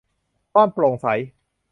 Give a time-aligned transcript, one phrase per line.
[0.53, 1.07] ความโปร่งใส